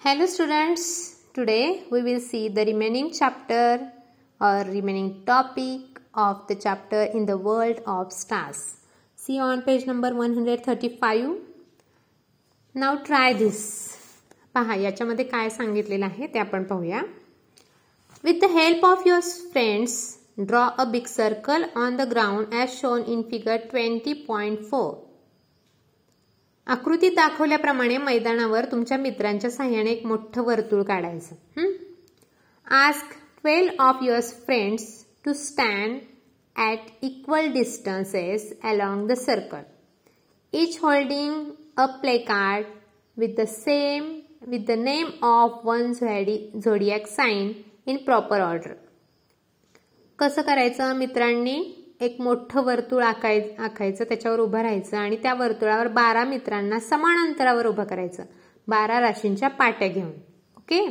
Hello 0.00 0.24
students, 0.24 1.16
today 1.34 1.82
we 1.90 2.00
will 2.00 2.20
see 2.20 2.48
the 2.48 2.64
remaining 2.64 3.10
chapter 3.12 3.90
or 4.40 4.62
remaining 4.64 5.24
topic 5.24 5.98
of 6.14 6.46
the 6.46 6.54
chapter 6.54 7.02
in 7.02 7.26
the 7.26 7.36
world 7.36 7.80
of 7.88 8.12
stars. 8.12 8.76
See 9.18 9.40
on 9.40 9.62
page 9.62 9.84
number 9.84 10.14
135. 10.14 11.30
Now 12.74 12.92
try 12.98 13.32
this. 13.32 13.60
पहा 14.54 14.74
याच्यामध्ये 14.74 15.24
काय 15.24 15.50
सांगितलेलं 15.50 16.06
आहे 16.06 16.26
ते 16.34 16.38
आपण 16.38 16.64
पाहूया 16.64 17.02
with 18.24 18.40
the 18.42 18.50
help 18.54 18.84
of 18.86 19.06
your 19.06 19.20
friends 19.52 19.98
draw 20.38 20.66
a 20.78 20.84
big 20.92 21.06
circle 21.16 21.64
on 21.76 21.96
the 21.96 22.08
ground 22.10 22.54
as 22.54 22.80
shown 22.80 23.02
in 23.12 23.22
figure 23.30 23.56
twenty 23.70 24.12
point 24.28 24.64
four 24.70 24.94
आकृतीत 26.67 27.11
दाखवल्याप्रमाणे 27.11 27.97
मैदानावर 27.97 28.65
तुमच्या 28.71 28.97
मित्रांच्या 28.97 29.49
साह्याने 29.51 29.91
एक 29.91 30.05
मोठं 30.05 30.43
वर्तुळ 30.45 30.83
काढायचं. 30.83 31.35
Ask 32.67 33.13
twelve 33.41 33.81
of 33.83 34.03
your 34.03 34.21
friends 34.45 34.83
to 35.25 35.33
stand 35.33 35.97
at 36.55 36.89
equal 37.01 37.51
distances 37.53 38.51
along 38.63 39.07
the 39.07 39.13
circle 39.17 39.61
each 40.53 40.77
holding 40.81 41.43
a 41.77 41.85
play 42.01 42.17
card 42.17 42.65
with 43.17 43.35
the 43.37 43.45
same 43.47 44.11
with 44.47 44.65
the 44.67 44.79
name 44.79 45.09
of 45.25 45.59
one 45.65 45.91
Jhodi 45.93 46.37
zodiac 46.65 47.07
sign 47.07 47.51
in 47.85 47.97
proper 48.05 48.41
order 48.41 48.73
कसं 50.19 50.41
करायचं 50.41 50.95
मित्रांनी? 50.95 51.61
एक 52.01 52.19
मोठं 52.21 52.63
वर्तुळ 52.63 53.03
आखाय 53.03 53.39
आखायचं 53.59 54.03
त्याच्यावर 54.03 54.39
उभं 54.39 54.61
राहायचं 54.61 54.97
आणि 54.97 55.15
त्या 55.15 55.33
वर्तुळावर 55.33 55.87
बारा 55.87 56.23
मित्रांना 56.23 56.79
समान 56.79 57.17
अंतरावर 57.17 57.65
उभं 57.67 57.83
करायचं. 57.83 58.23
बारा 58.67 58.99
राशींच्या 58.99 59.49
पाट्या 59.49 59.87
घेऊन. 59.87 60.11
Okay? 60.57 60.85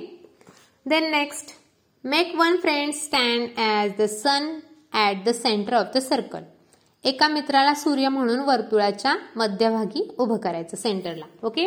Then 0.86 1.10
next 1.10 1.50
make 2.04 2.34
one 2.36 2.56
friend 2.56 2.92
stand 2.92 3.48
as 3.56 3.90
the 3.98 4.06
sun 4.08 4.48
at 4.92 5.24
the 5.24 5.32
centre 5.32 5.74
of 5.74 5.86
the 5.94 5.98
circle 5.98 6.42
एका 7.04 7.28
मित्राला 7.28 7.74
सूर्य 7.74 8.08
म्हणून 8.08 8.40
वर्तुळाच्या 8.40 9.14
मध्यभागी 9.36 10.08
उभं 10.18 10.36
करायचं 10.36 10.76
सेंटरला 10.76 11.24
okay? 11.42 11.66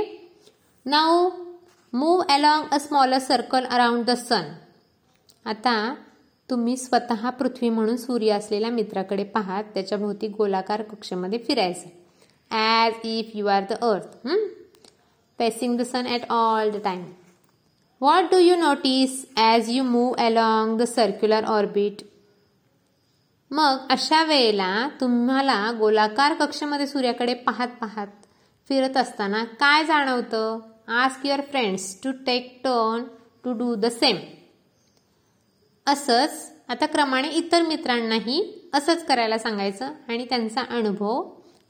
Now 0.86 1.30
move 1.94 2.21
along 2.30 2.67
a 2.71 2.77
smaller 2.80 3.19
circle 3.19 3.66
around 3.66 4.05
the 4.05 4.16
sun 4.19 4.52
आता 5.45 5.73
तुम्ही 6.53 6.75
स्वतः 6.77 7.29
पृथ्वी 7.29 7.69
म्हणून 7.69 7.95
सूर्य 7.97 8.31
असलेल्या 8.31 8.69
मित्राकडे 8.71 9.23
पाहात 9.33 9.63
त्याच्या 9.73 9.97
भोवती 9.97 10.27
गोलाकार 10.27 10.81
कक्षामध्ये 10.81 11.39
फिरायचं. 11.47 11.89
As 12.51 13.05
if 13.07 13.29
you 13.35 13.47
are 13.47 13.63
the 13.69 13.73
earth 13.83 14.27
facing 15.39 15.77
the 15.77 15.81
sun 15.81 16.07
at 16.07 16.29
all 16.31 16.69
the 16.71 16.81
time 16.83 17.01
what 18.01 18.29
do 18.31 18.37
you 18.37 18.55
notice 18.55 19.25
as 19.37 19.69
you 19.69 19.83
move 19.83 20.13
along 20.19 20.77
the 20.77 20.83
circular 20.87 21.45
orbit 21.45 22.01
मग 23.51 23.77
अशा 23.91 24.23
वेळेला 24.23 24.87
तुम्हाला 25.01 25.71
गोलाकार 25.79 26.33
कक्षामध्ये 26.39 26.87
सूर्याकडे 26.87 27.33
पाहत 27.47 27.75
पाहत 27.81 28.07
फिरत 28.69 28.97
असताना 28.97 29.43
काय 29.59 29.83
जाणवतं? 29.85 30.59
Ask 31.01 31.25
your 31.25 31.41
friends 31.51 31.95
to 32.03 32.11
take 32.25 32.59
turn 32.63 33.03
to 33.43 33.53
do 33.57 33.73
the 33.75 33.91
same 33.91 34.17
असंच 35.88 36.52
आता 36.70 36.86
क्रमाने 36.86 37.28
इतर 37.28 37.62
मित्रांनाही 37.62 38.42
असंच 38.73 39.06
करायला 39.06 39.38
सांगायचं 39.38 39.92
आणि 40.08 40.26
त्यांचा 40.26 40.62
अनुभव 40.70 41.23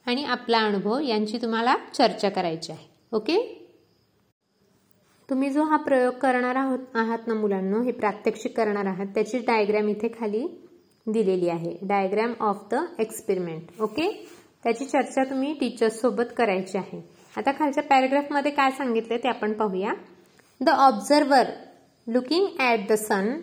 आणि 0.05 0.23
आपला 0.23 0.57
अनुभव 0.57 0.99
यांची 0.99 1.37
तुम्हाला 1.37 1.75
चर्चा 1.93 2.29
करायची 2.29 2.71
आहे. 2.71 2.87
ओके? 3.11 3.37
तुम्ही 5.29 5.49
जो 5.49 5.63
हा 5.63 5.77
प्रयोग 5.77 6.13
करणार 6.13 6.55
आहोत 6.55 6.95
आहात 6.95 7.27
ना 7.27 7.33
मुलांना 7.33 7.81
हे 7.83 7.91
प्रात्यक्षिक 7.91 8.57
करणार 8.57 8.85
आहात 8.85 9.05
त्याची 9.05 9.37
डायग्रॅम 9.37 9.87
इथे 9.89 10.07
खाली 10.19 10.45
दिलेली 11.07 11.49
आहे. 11.49 11.77
Diagram 11.81 12.33
of 12.39 12.67
the 12.71 12.83
experiment 12.99 13.81
okay? 13.81 14.09
त्याची 14.63 14.85
चर्चा 14.85 15.23
तुम्ही 15.23 15.53
टीचर्स 15.53 15.99
सोबत 16.01 16.33
करायची 16.37 16.77
आहे. 16.77 17.01
आता 17.37 17.51
खालच्या 17.51 17.83
पॅरेग्राफमध्ये 17.83 18.51
काय 18.51 18.71
सांगितले 18.71 19.17
ते 19.17 19.27
आपण 19.27 19.53
पाहूया. 19.53 19.93
The 20.61 20.69
observer 20.69 21.47
looking 22.07 22.47
at 22.59 22.87
the 22.89 22.93
sun 22.93 23.33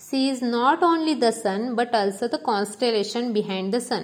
see 0.00 0.28
is 0.28 0.42
not 0.42 0.84
only 0.84 1.14
the 1.14 1.30
sun 1.30 1.74
but 1.74 1.94
also 1.96 2.26
the 2.26 2.38
constellation 2.44 3.32
behind 3.32 3.74
the 3.74 3.78
sun 3.78 4.02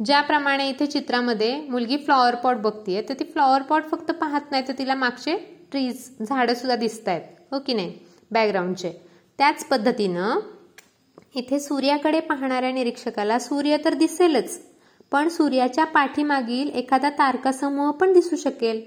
ज्याप्रमाणे 0.00 0.68
इथे 0.68 0.86
चित्रामध्ये 0.86 1.54
मुलगी 1.70 1.96
फ्लॉवर 1.96 2.34
पॉट 2.34 2.56
बघतीये 2.56 3.02
तर 3.08 3.14
ती 3.20 3.24
फ्लॉवर 3.24 3.62
पॉट 3.62 3.84
फक्त 3.90 4.10
पाहत 4.10 4.50
नाही 4.50 4.66
तर 4.68 4.72
तिला 4.78 4.94
मागचे 4.94 5.36
ट्रीज 5.70 6.08
झाडं 6.22 6.54
सुद्धा 6.54 6.76
दिसत 6.76 7.08
आहेत 7.08 7.22
हो 7.52 7.58
की 7.66 7.74
नाही? 7.74 7.92
बॅकग्राऊंडचे 8.30 8.92
त्याच 9.38 9.64
पद्धतीनं 9.64 10.38
इथे 11.34 11.60
सूर्याकडे 11.60 12.20
पाहणाऱ्या 12.20 12.70
निरीक्षकाला 12.72 13.38
सूर्य 13.38 13.76
तर 13.84 13.94
दिसेलच 13.94 14.58
पण 15.12 15.28
सूर्याच्या 15.28 15.84
पाठीमागील 15.84 16.70
एखादा 16.74 17.10
तारकासमूह 17.10 17.90
पण 17.90 18.12
दिसू 18.12 18.36
शकेल. 18.36 18.80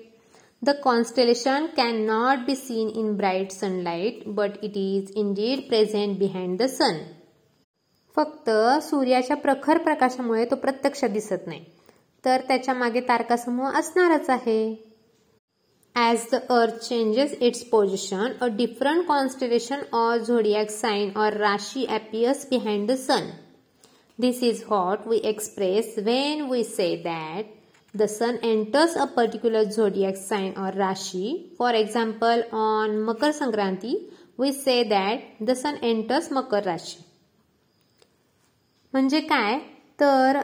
The 0.61 0.69
constellation 0.83 1.65
can 1.75 1.95
not 2.05 2.45
be 2.45 2.55
seen 2.55 2.89
in 2.99 3.15
bright 3.17 3.51
sunlight 3.51 4.23
but 4.27 4.63
it 4.63 4.77
is 4.77 5.11
indeed 5.17 5.67
present 5.67 6.17
behind 6.19 6.57
the 6.61 6.65
sun 6.69 6.99
फक्त 8.17 8.49
सूर्याच्या 8.83 9.35
प्रखर 9.37 9.77
प्रकाशामुळे 9.77 10.45
तो 10.45 10.55
प्रत्यक्ष 10.55 11.03
दिसत 11.05 11.47
नाही. 11.47 11.63
तर 12.23 12.41
त्याच्यामागे 12.47 13.01
तारकासमूह 13.01 13.77
असणारच 13.79 14.29
आहे. 14.29 14.75
As 15.95 16.25
the 16.31 16.35
earth 16.49 16.77
changes 16.79 17.33
its 17.41 17.63
position 17.63 18.31
a 18.41 18.47
different 18.57 19.05
constellation 19.07 19.81
or 19.93 20.17
zodiac 20.17 20.69
sign 20.69 21.11
or 21.15 21.37
rashi 21.37 21.85
appears 21.85 22.45
behind 22.49 22.87
the 22.91 22.95
sun 22.97 23.29
this 24.19 24.43
is 24.43 24.63
how 24.69 25.07
we 25.07 25.17
express 25.23 25.95
when 25.99 26.41
we 26.41 26.63
say 26.63 26.95
that 27.03 27.45
the 27.93 28.07
sun 28.07 28.37
enters 28.43 28.95
a 28.95 29.07
particular 29.07 29.69
zodiac 29.69 30.15
sign 30.15 30.53
or 30.57 30.71
rashi. 30.71 31.55
For 31.57 31.71
example, 31.73 32.43
on 32.53 33.03
Makar 33.03 33.31
Sankranti, 33.33 33.93
we 34.37 34.51
say 34.53 34.87
that 34.89 35.45
the 35.45 35.55
sun 35.55 35.75
enters 35.83 36.31
मकर 36.31 36.63
राशी 36.65 37.03
म्हणजे 38.93 39.19
काय? 39.19 39.57
तर 39.99 40.39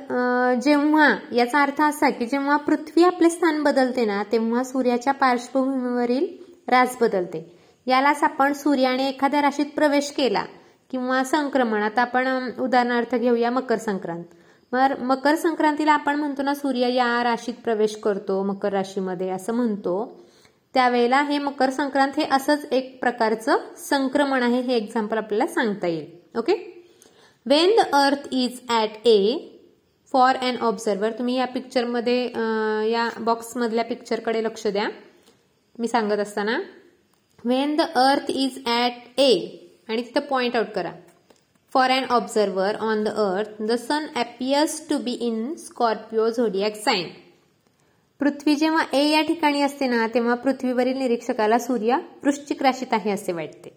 जेव्हा 0.64 1.08
याचा 1.36 1.62
अर्थ 1.62 1.82
असा 1.82 2.10
की 2.10 2.26
जेव्हा 2.26 2.58
पृथ्वी 2.66 3.04
आपले 3.04 3.30
स्थान 3.30 3.62
बदलते 3.64 4.06
ना 4.06 4.22
तेव्हा 4.32 4.64
सूर्याच्या 4.64 5.14
पार्श्वभूमीवरील 5.14 6.28
रास 6.68 6.98
बदलते. 7.02 7.46
यालाच 7.88 8.24
आपण 8.24 8.54
सूर्याने 8.54 9.08
एखाद्या 9.10 9.42
राशीत 9.42 9.66
प्रवेश 9.76 10.12
केला 10.12 10.44
किंवा 10.92 11.24
संक्रमण. 11.24 11.82
आता 11.84 12.02
आपण 12.02 12.28
उदाहरणार्थ 12.60 13.16
घेऊया 13.16 13.50
मकर 13.52 13.78
संक्रांत. 13.78 14.24
तर 14.74 14.94
मकर 15.02 15.36
संक्रांतीला 15.36 15.92
आपण 15.92 16.16
म्हणतो 16.20 16.44
ना 16.44 16.54
सूर्य 16.54 16.94
या 16.94 17.24
राशीत 17.24 17.54
प्रवेश 17.64 17.96
करतो 18.04 18.42
मकर 18.44 18.74
राशीमध्ये 18.74 19.30
असं 19.30 19.54
म्हणतो. 19.54 20.24
त्यावेळेला 20.76 21.22
हे 21.24 21.38
मकर 21.40 21.70
संक्रांत 21.70 22.18
हे 22.18 22.24
असंच 22.32 22.66
एक 22.72 23.00
प्रकारचं 23.02 23.58
संक्रमण 23.80 24.44
आहे 24.44 24.60
हे 24.62 24.76
एक्झाम्पल 24.76 25.18
आपल्याला 25.18 25.48
सांगता 25.48 25.88
येईल. 25.88 26.06
Okay 26.38 26.54
when 27.46 27.76
the 27.78 27.86
earth 27.96 28.28
is 28.32 28.60
at 28.70 29.08
A 29.08 29.38
for 30.14 30.36
an 30.42 30.58
observer 30.62 31.12
तुम्ही 31.18 31.36
या 31.36 31.46
पिक्चरमध्ये 31.54 32.22
या 32.92 33.10
बॉक्समधल्या 33.20 33.84
पिक्चरकडे 33.86 34.44
लक्ष 34.44 34.68
द्या. 34.68 34.88
मी 35.80 35.88
सांगत 35.88 36.20
असताना 36.20 36.58
when 37.46 37.76
the 37.76 37.82
earth 37.96 38.32
is 38.32 38.58
at 38.66 39.20
A 39.20 39.34
आणि 39.90 40.02
तिथं 40.02 40.28
पॉइंट 40.30 40.56
आउट 40.56 40.68
करा. 40.76 40.92
For 41.78 41.92
an 41.92 42.06
observer 42.12 42.76
on 42.82 43.04
the 43.04 43.08
earth 43.24 43.62
the 43.62 43.76
sun 43.80 44.06
appears 44.18 44.80
to 44.90 44.98
be 45.00 45.12
in 45.22 45.36
Scorpio 45.56 46.30
zodiac 46.30 46.76
sign 46.76 47.10
पृथ्वी 48.20 48.56
जेव्हा 48.56 48.84
ए 48.94 49.04
या 49.08 49.22
ठिकाणी 49.22 49.62
असते 49.62 49.88
ना 49.88 50.08
तेव्हा 50.14 50.36
पृथ्वीवरील 50.46 50.98
निरीक्षकाला 50.98 51.60
सूर्य 51.60 51.98
वृश्चिक 52.24 52.64
राशीत 52.64 52.94
आहे 52.94 53.12
असे 53.12 53.32
वाटते. 53.32 53.70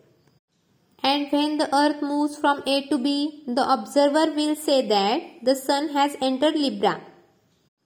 And 1.02 1.26
when 1.32 1.56
the 1.56 1.62
earth 1.72 2.04
moves 2.04 2.38
from 2.40 2.60
A 2.66 2.80
to 2.90 2.96
B 2.96 3.44
the 3.48 3.58
observer 3.76 4.30
will 4.36 4.54
say 4.64 4.80
that 4.88 5.44
the 5.44 5.56
sun 5.56 5.88
has 5.94 6.16
entered 6.22 6.56
Libra 6.56 6.94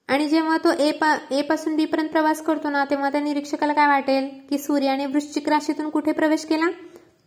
आणि 0.09 0.29
जेव्हा 0.29 0.57
तो 0.65 0.79
ए 0.79 0.91
पा 1.01 1.15
ए 1.31 1.43
पासून 1.43 1.77
बी 1.77 1.85
पर्यंत 1.85 2.09
प्रवास 2.11 2.43
करतो 2.43 2.71
ना 2.71 2.85
तेव्हा 2.91 3.11
त्या 3.11 3.21
निरीक्षकाला 3.21 3.73
काय 3.73 3.87
वाटेल? 3.89 4.29
की 4.51 4.59
सूर्याने 4.59 5.07
वृश्चिक 5.07 5.49
राशीतून 5.49 5.91
कुठे 5.91 6.13
प्रवेश 6.13 6.45
केला? 6.45 6.71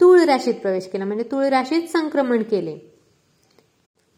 तुळ 0.00 0.20
राशीत 0.24 0.54
प्रवेश 0.54 0.86
केला 0.88 1.04
म्हणजे 1.04 1.24
तुळ 1.30 1.44
राशीत 1.44 1.88
संक्रमण 1.88 2.42
केले 2.42 2.78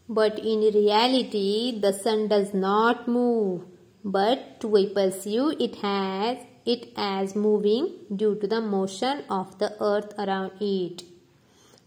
but 0.09 0.39
in 0.43 0.63
reality 0.75 1.81
the 1.83 1.91
sun 1.95 2.27
does 2.27 2.51
not 2.55 3.09
move 3.11 3.59
but 4.05 4.65
we 4.65 4.85
pursue 4.87 5.51
it 5.61 5.77
has 5.83 6.37
it 6.67 6.85
as 6.97 7.33
moving 7.37 7.87
due 8.11 8.33
to 8.35 8.47
the 8.47 8.63
motion 8.65 9.21
of 9.31 9.57
the 9.61 9.65
earth 9.83 10.15
around 10.19 10.63
it 10.63 11.03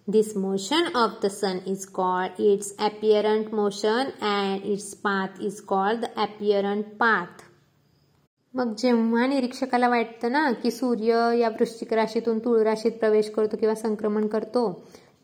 this 0.07 0.35
motion 0.37 0.87
of 0.95 1.19
the 1.23 1.27
sun 1.31 1.59
is 1.67 1.85
called 1.93 2.41
its 2.41 2.71
apparent 2.81 3.53
motion 3.53 4.11
and 4.23 4.65
its 4.65 4.93
path 5.03 5.41
is 5.41 5.59
called 5.67 6.01
the 6.01 6.13
apparent 6.19 6.95
path 6.99 7.43
मग 8.54 8.74
जेव्हा 8.78 9.26
निरीक्षकाला 9.26 9.88
वाटतं 9.88 10.32
ना 10.32 10.50
की 10.52 10.70
सूर्य 10.70 11.14
या 11.38 11.48
वृश्चिक 11.48 11.92
राशीतून 11.92 12.38
तुळ 12.38 12.62
राशीत 12.62 12.92
प्रवेश 12.92 13.30
करतो 13.30 13.56
किंवा 13.56 13.74
संक्रमण 13.74 14.26
करतो 14.26 14.64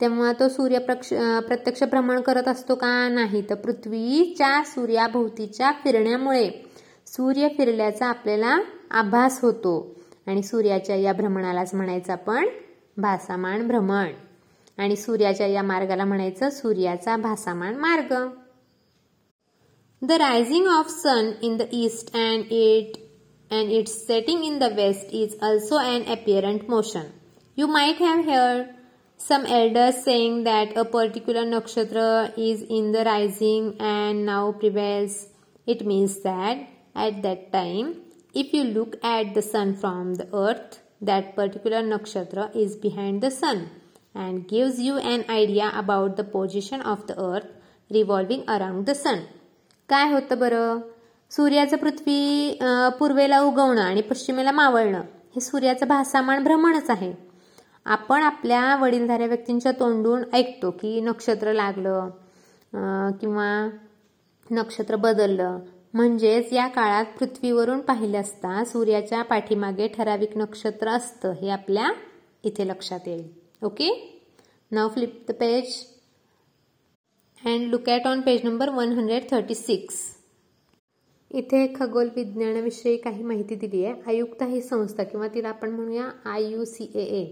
तेव्हा 0.01 0.33
तो 0.33 0.49
सूर्य 0.49 0.79
प्रक्ष 0.79 1.09
प्रत्यक्ष 1.47 1.83
भ्रमण 1.83 2.21
करत 2.21 2.49
असतो 2.49 2.75
का 2.75 3.09
नाही 3.09 3.43
तर 3.51 3.55
पृथ्वीच्या 3.55 4.63
सूर्याभोवतीच्या 4.67 5.73
फिरण्यामुळे. 5.85 6.49
सूर्य 7.07 7.49
फिरल्याचा 7.49 8.07
आपल्याला 8.07 8.59
आभास 8.91 9.39
होतो 9.43 9.75
आणि 10.27 10.43
सूर्याच्या 10.43 10.97
या 10.97 11.13
भ्रमणालाच 11.13 11.75
म्हणायचं 11.75 12.13
आपण 12.13 12.47
भासामान 12.97 13.67
भ्रमण. 13.69 14.13
आणि 14.79 14.97
सूर्याच्या 14.97 15.47
या 15.47 15.63
मार्गाला 15.63 16.05
म्हणायचं 16.05 16.51
सूर्याचा 16.51 17.17
भासामान 17.17 17.75
मार्ग. 17.75 18.15
The 20.03 20.13
rising 20.13 20.67
of 20.69 20.91
sun 20.91 21.31
in 21.43 21.57
the 21.57 21.63
east 21.73 22.15
and 22.15 22.53
it 22.53 22.97
And 23.52 23.72
its 23.72 23.98
setting 24.08 24.46
in 24.46 24.60
the 24.60 24.72
west 24.76 25.14
is 25.24 25.38
also 25.44 25.76
an 25.76 26.04
apparent 26.18 26.70
motion 26.70 27.12
you 27.60 27.68
might 27.68 28.02
have 28.02 28.22
hear 28.30 28.66
some 29.20 29.46
elders 29.46 30.04
saying 30.04 30.44
that 30.46 30.76
a 30.76 30.84
particular 30.84 31.44
nakshatra 31.46 32.08
is 32.38 32.62
in 32.78 32.92
the 32.92 33.04
rising 33.06 33.76
and 33.80 34.26
now 34.26 34.52
prevails. 34.52 35.28
It 35.66 35.86
means 35.86 36.20
that 36.24 36.68
at 36.94 37.22
that 37.22 37.54
time, 37.54 38.02
if 38.36 38.54
you 38.54 38.64
look 38.66 38.98
at 39.02 39.34
the 39.34 39.42
sun 39.42 39.76
from 39.76 40.16
the 40.16 40.28
earth, 40.34 40.80
that 41.02 41.36
particular 41.36 41.82
nakshatra 41.82 42.54
is 42.56 42.76
behind 42.76 43.22
the 43.22 43.32
sun 43.32 43.70
and 44.14 44.48
gives 44.48 44.80
you 44.80 44.98
an 44.98 45.24
idea 45.30 45.72
about 45.74 46.18
the 46.18 46.24
position 46.24 46.82
of 46.82 47.08
the 47.08 47.18
earth 47.20 47.48
revolving 47.90 48.44
around 48.50 48.86
the 48.86 48.96
sun. 48.96 49.24
काय 49.90 50.12
होतं 50.12 50.40
बरं 50.40 50.80
सूर्याचं 51.33 51.77
पृथ्वी 51.77 52.59
पूर्वेला 52.99 53.41
उगवणं 53.41 53.81
आणि 53.81 54.01
पश्चिमेला 54.03 54.53
मावळणं 54.53 55.01
हे 55.35 55.41
सूर्याचं 55.41 55.89
भासामान 55.89 56.45
भ्रमणच 56.45 56.91
आहे. 56.91 57.13
आपण 57.87 58.23
आपल्या 58.23 58.77
वडीलधाऱ्या 58.81 59.27
व्यक्तींच्या 59.27 59.73
तोंडून 59.81 60.23
ऐकतो 60.35 60.71
की 60.81 61.01
नक्षत्र 61.01 61.53
लागलं 61.53 62.09
किंवा 63.21 63.69
नक्षत्र 64.51 64.97
बदललं. 64.97 65.59
म्हणजेच 65.95 66.53
या 66.53 66.67
काळात 66.69 67.05
पृथ्वीवरून 67.19 67.81
पाहिलं 67.81 68.21
असता 68.21 68.65
सूर्याच्या 68.65 69.23
पाठीमागे 69.23 69.87
ठराविक 69.89 70.37
नक्षत्र 70.39 70.89
असतं 70.89 71.33
हे 71.41 71.49
आपल्या 71.51 71.91
इथे 72.45 72.67
लक्षात 72.69 73.09
येईल. 73.09 73.29
Okay? 73.63 73.89
Now 74.73 74.89
flip 74.95 75.25
the 75.29 75.33
page 75.41 75.75
and 77.43 77.69
look 77.71 77.89
at 77.89 78.07
on 78.07 78.21
page 78.21 78.45
number 78.45 78.69
one 78.71 78.93
hundred 78.93 79.31
thirty 79.31 79.55
six 79.55 80.01
इथे 81.31 81.67
खगोल 81.75 82.09
विज्ञानाविषयी 82.17 82.97
काही 82.97 83.23
माहिती 83.23 83.55
दिली 83.55 83.85
आहे. 83.85 83.95
आयुक्त 84.07 84.43
ही 84.43 84.61
संस्था 84.63 85.05
किंवा 85.05 85.29
तिला 85.35 85.49
आपण 85.49 85.71
म्हणूया 85.71 86.11
I 86.33 86.45
U 86.45 86.65
C 86.65 86.91
A 86.95 87.25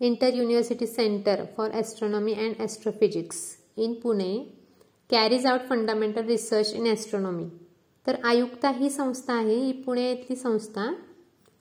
Inter 0.00 0.34
University 0.34 0.86
Centre 0.86 1.44
for 1.56 1.70
Astronomy 1.74 2.34
and 2.34 2.60
Astrophysics 2.60 3.38
in 3.76 3.94
Pune 4.02 4.32
carries 5.10 5.46
out 5.46 5.68
fundamental 5.68 6.26
research 6.26 6.72
in 6.74 6.86
astronomy 6.86 7.48
तर 8.06 8.16
आयुक्ता 8.24 8.70
ही 8.70 8.90
संस्था 8.90 9.34
आहे. 9.34 9.54
ही 9.54 9.72
पुणे 9.82 10.08
येथली 10.08 10.36
संस्था 10.36 10.92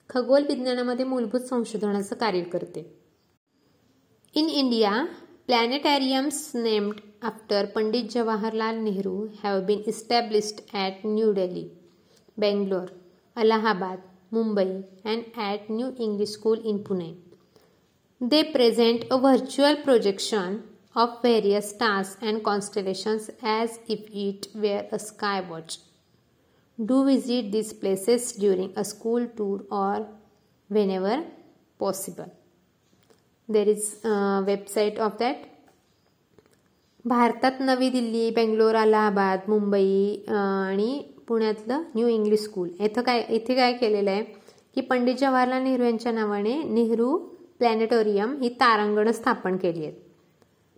खगोल 0.10 0.44
विज्ञानामध्ये 0.48 1.06
मूलभूत 1.06 1.42
संशोधनाचं 1.42 2.16
कार्य 2.16 2.42
करते. 2.44 2.82
In 4.34 4.50
India 4.50 4.92
Planetariums 5.48 6.56
named 6.56 7.04
after 7.22 7.68
Pandit 7.68 8.08
Jawaharlal 8.08 8.78
Nehru 8.82 9.30
have 9.44 9.68
been 9.68 9.84
established 9.88 10.62
at 10.74 11.06
New 11.06 11.36
Delhi, 11.36 11.72
Bangalore, 12.36 12.90
Allahabad, 13.38 14.00
Mumbai, 14.34 14.86
and 15.04 15.26
at 15.38 15.70
New 15.70 15.94
English 16.00 16.32
School 16.32 16.54
in 16.54 16.80
Pune. 16.80 17.18
They 18.20 18.46
present 18.46 19.06
a 19.12 19.20
virtual 19.20 19.76
projection 19.84 20.64
of 20.96 21.22
various 21.22 21.70
stars 21.70 22.18
and 22.22 22.44
constellations 22.44 23.30
as 23.44 23.78
if 23.88 24.00
it 24.12 24.48
were 24.56 24.88
a 24.92 24.98
sky 24.98 25.42
watch. 25.42 25.78
Do 26.84 27.06
visit 27.06 27.52
these 27.52 27.72
places 27.72 28.32
during 28.32 28.74
a 28.76 28.84
school 28.84 29.28
tour 29.28 29.62
or 29.70 30.08
whenever 30.70 31.24
possible. 31.78 32.34
There 33.50 33.68
is 33.68 33.90
website 34.46 35.00
of 35.00 35.18
that 35.20 35.46
भारतात 37.06 37.60
नवी 37.60 37.90
दिल्ली 37.90 38.30
बेंगलोर 38.36 38.76
अलाहाबाद 38.76 39.50
मुंबई 39.50 40.16
आणि 40.30 41.02
पुण्यातलं 41.28 41.84
new 41.96 42.08
English 42.08 42.40
school 42.40 42.70
इथं 42.80 43.02
काय 43.02 43.24
इथे 43.30 43.56
काय 43.56 43.74
केलेलं 43.74 44.12
आहे 44.12 44.24
की 44.76 44.82
पंडित 44.82 45.16
जवाहरलाल 45.16 45.62
नेहरू 45.64 45.84
यांच्या 45.84 46.12
नावाने 46.12 46.62
नेहरू 46.64 47.16
प्लॅनेटोरियम 47.60 48.36
ही 48.42 48.50
तारांगण 48.60 49.12
स्थापन 49.12 49.58
केली 49.58 49.86
आहेत. 49.86 49.94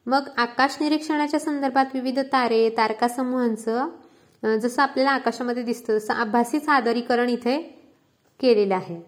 मग 0.05 0.27
आकाश 0.37 0.77
निरीक्षणाच्या 0.81 1.39
संदर्भात 1.39 1.85
विविध 1.93 2.19
तारे 2.33 2.69
तारकासमूहांचं 2.77 4.57
जसं 4.61 4.81
आपल्याला 4.81 5.11
आकाशामध्ये 5.11 5.63
दिसतं 5.63 5.97
तसं 5.97 6.13
आभासी 6.13 6.59
सादरीकरण 6.59 7.29
इथे 7.29 7.57
केलेलं 8.39 8.75
आहे. 8.75 9.01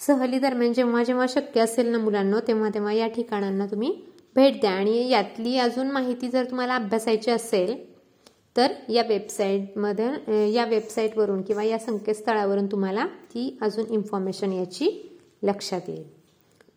सहली 0.00 0.38
दरम्यान 0.38 0.58
म्हणजे 0.58 0.82
जेव्हा 0.82 1.02
जेव्हा 1.04 1.26
शक्य 1.28 1.60
असेल 1.60 1.86
ना 1.92 1.98
मुलांना 1.98 2.40
तेव्हा 2.46 2.68
तेव्हा 2.74 2.92
या 2.92 3.06
ठिकाणांना 3.08 3.66
तुम्ही 3.66 3.90
भेट 4.36 4.60
द्या. 4.60 4.70
आणि 4.70 5.08
यातली 5.10 5.56
अजून 5.58 5.90
माहिती 5.90 6.28
जर 6.28 6.44
तुम्हाला 6.44 6.74
अभ्यासायची 6.74 7.30
असेल 7.30 7.74
तर 8.56 8.72
या 8.88 9.02
वेबसाईटमध्ये 9.08 10.52
या 10.52 10.64
वेबसाईटवरून 10.64 11.42
किंवा 11.42 11.62
या 11.62 11.78
संकेतस्थळावरून 11.78 12.66
तुम्हाला 12.66 13.06
ती 13.34 13.56
अजून 13.62 13.92
इन्फॉर्मेशन 13.94 14.52
याची 14.52 14.90
लक्षात 15.42 15.88
येईल. 15.88 16.04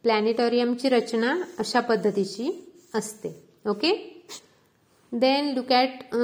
प्लॅनेटोरियमची 0.04 0.90
रचना 0.90 1.36
अशा 1.60 1.80
पद्धतीची 1.80 2.52
असते. 2.96 3.36
Okay 3.70 3.94
then 5.12 5.54
look 5.54 5.72
at 5.72 6.16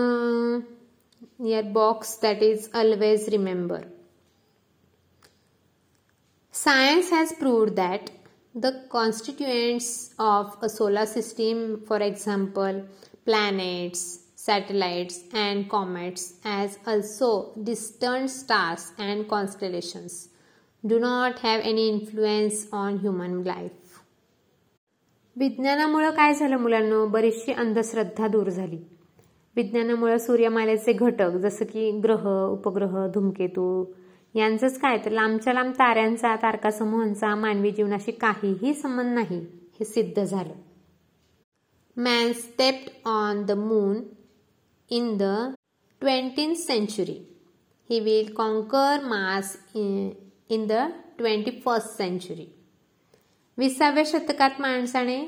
your 1.44 1.62
box 1.74 2.18
that 2.22 2.44
is 2.44 2.68
always 2.76 3.28
remember 3.30 3.80
Science 6.56 7.10
has 7.10 7.34
proved 7.34 7.76
that 7.76 8.12
the 8.56 8.86
constituents 8.90 10.14
of 10.18 10.56
a 10.62 10.70
solar 10.70 11.06
system, 11.06 11.82
for 11.86 11.98
example, 11.98 12.82
planets, 13.26 14.20
satellites, 14.36 15.20
and 15.34 15.70
comets, 15.70 16.36
as 16.46 16.80
also 16.88 17.52
distant 17.62 18.30
stars 18.30 18.94
and 18.98 19.28
constellations, 19.28 20.30
do 20.86 20.98
not 20.98 21.40
have 21.40 21.60
any 21.60 21.90
influence 21.90 22.68
on 22.72 23.00
human 23.00 23.44
life. 23.44 24.00
विज्ञानामुळं 25.38 26.12
काय 26.16 26.34
झालं 26.34 26.58
मुलांना 26.58 27.04
बरीचशी 27.06 27.52
अंधश्रद्धा 27.52 28.28
दूर 28.28 28.50
झाली 28.50 28.80
विज्ञानामुळे 29.56 30.20
सूर्यमालेचे 30.20 30.94
घटक 30.94 31.38
जसं 31.44 31.66
की 31.66 31.92
ग्रह 32.04 32.28
उपग्रह 32.46 33.08
धूमकेतू 33.14 33.68
यांचंच 34.36 34.80
काय? 34.80 34.98
तर 35.06 35.12
लांबच्या 35.12 35.54
लांब 35.54 35.74
ताऱ्यांचा 35.74 36.36
तारकासमूहांचा 36.36 37.34
मानवी 37.36 37.72
जीवनाशी 37.72 38.12
काहीही 38.12 38.74
संबंध 38.74 39.14
नाही 39.14 39.40
हे 39.80 39.86
सिद्ध 39.86 40.24
झालं. 40.24 40.54
Man 41.98 42.32
stepped 42.34 43.08
on 43.08 43.44
the 43.46 43.52
moon 43.52 44.02
in 44.90 45.16
the 45.18 45.24
twenty 46.02 46.56
century 46.56 47.18
he 47.90 48.00
will 48.00 48.34
conquer 48.34 49.04
Mars 49.04 49.56
in 49.76 50.66
the 50.68 50.86
twenty 51.18 51.52
first 51.66 51.98
century 51.98 52.46
विसाव्या 53.58 54.04
शतकात 54.06 54.60
माणसाने 54.60 55.24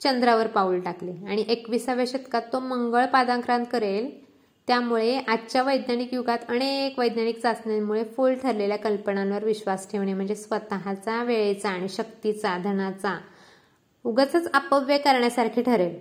चंद्रावर 0.00 0.46
पाऊल 0.46 0.80
टाकले 0.80 1.12
आणि 1.26 1.44
एकविसाव्या 1.48 2.04
शतकात 2.08 2.42
तो 2.52 2.60
मंगळ 2.60 3.06
पादांक्रांत 3.06 3.66
करेल 3.72 4.10
त्यामुळे 4.68 5.16
आजच्या 5.16 5.62
वैज्ञानिक 5.62 6.12
युगात 6.14 6.38
अनेक 6.48 6.98
वैज्ञानिक 6.98 7.38
चाचण्यांमुळे 7.42 8.02
फुल 8.16 8.34
ठरलेल्या 8.34 8.76
कल्पनांवर 8.76 9.44
विश्वास 9.44 9.90
ठेवणे 9.92 10.14
म्हणजे 10.14 10.34
स्वतःचा 10.34 11.22
वेळेचा 11.24 11.68
आणि 11.68 11.88
शक्तीचा 11.88 12.56
धनाचा 12.58 13.16
उगच 14.04 14.36
अपव्यय 14.54 14.98
करण्यासारखे 14.98 15.62
ठरेल 15.62 15.96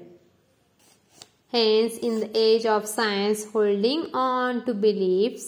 hence 1.53 1.99
in 2.01 2.19
the 2.19 2.35
age 2.35 2.67
of 2.67 2.85
science 2.85 3.47
holding 3.53 4.03
on 4.13 4.59
to 4.59 4.73
believes 4.73 5.47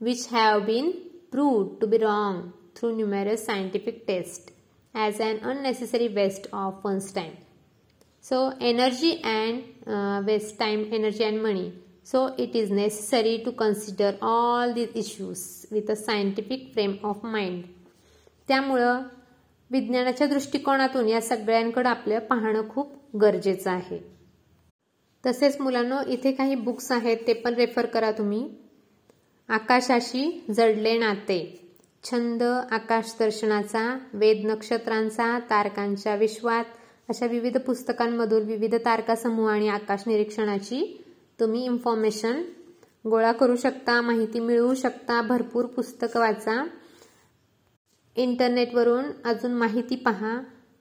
which 0.00 0.28
have 0.32 0.60
been 0.60 0.90
prove 1.32 1.68
to 1.80 1.86
be 1.86 1.98
wrong 1.98 2.40
through 2.76 2.90
numerous 2.90 3.46
scientific 3.46 4.04
test 4.06 4.50
as 4.94 5.22
an 5.22 5.36
unnecessary 5.42 6.08
waste 6.08 6.54
of 6.54 6.86
one's 6.86 7.14
time 7.14 7.30
so 8.24 8.48
energy 8.60 9.12
and 9.24 9.88
waste 10.26 10.58
time 10.58 10.84
energy 10.94 11.24
and 11.24 11.42
money. 11.42 11.70
So, 12.14 12.26
it 12.26 12.54
is 12.54 12.70
necessary 12.70 13.44
to 13.44 13.50
consider 13.50 14.10
all 14.22 14.74
these 14.74 15.02
issues 15.02 15.38
with 15.72 15.90
a 15.90 15.94
scientific 15.94 16.58
frame 16.58 16.94
of 17.04 17.34
mind. 17.34 17.62
त्यामुळं 18.48 19.02
विज्ञानाच्या 19.70 20.26
दृष्टिकोनातून 20.26 21.08
या 21.08 21.20
सगळ्यांकडे 21.20 21.88
आपलं 21.88 22.18
पाहणं 22.18 22.68
खूप 22.68 23.16
गरजेचं 23.16 23.70
आहे. 23.70 24.16
तसेच 25.26 25.60
मुलांना 25.60 26.02
इथे 26.06 26.32
काही 26.32 26.54
बुक्स 26.54 26.92
आहेत 26.92 27.16
ते 27.26 27.32
पण 27.32 27.54
रेफर 27.54 27.86
करा 27.86 28.12
तुम्ही. 28.12 28.50
आकाशाशी 29.48 30.44
जडले 30.50 30.98
नाते. 30.98 31.70
छंद 32.04 32.42
आकाश 32.70 33.14
दर्शनाचा 33.20 33.98
वेद 34.14 34.44
नक्षत्रांचा 34.44 35.38
तारकांच्या 35.38 36.14
विश्वात 36.14 36.64
अशा 37.08 37.26
विविध 37.26 37.56
पुस्तकांमधून 37.56 38.42
विविध 38.42 38.74
तारकासमूह 38.74 39.50
आणि 39.50 39.68
आकाश 39.68 40.02
निरीक्षणाची 40.06 40.99
तुम्ही 41.40 41.64
इन्फॉर्मेशन 41.64 42.42
गोळा 43.04 43.32
करू 43.32 43.56
शकता 43.56 44.00
माहिती 44.00 44.40
मिळवू 44.40 44.74
शकता 44.74 45.20
भरपूर 45.28 45.66
पुस्तकं 45.66 46.20
वाचा. 46.20 46.62
इंटरनेटवरून 48.16 49.04
अजून 49.24 49.52
माहिती 49.58 49.96
पहा. 49.96 50.38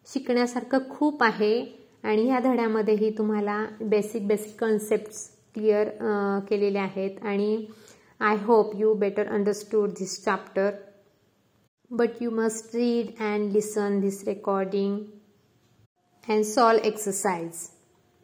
शिकण्यासारखं 0.08 0.89
खूप 0.89 1.24
आहे 1.24 1.60
आणि 2.04 2.24
ह्या 2.25 2.39
धड्यामध्येही 2.39 3.10
तुम्हाला 3.18 3.66
बेसिक 3.82 4.28
बेसिक 4.28 4.60
कन्सेप्ट 4.60 5.12
क्लिअर 5.56 5.89
केलेले 6.50 6.80
आहेत. 6.80 7.24
आणि 7.24 7.66
I 8.20 8.38
hope 8.46 8.72
you 8.75 8.94
better 8.94 9.28
understood 9.34 9.89
this 10.00 10.24
chapter 10.24 10.72
but 11.92 12.22
you 12.22 12.32
must 12.32 12.75
read 12.75 13.22
and 13.24 13.51
listen 13.51 14.00
this 14.01 14.24
recording 14.25 14.98
and 16.28 16.44
solve 16.46 16.86
exercise 16.88 17.68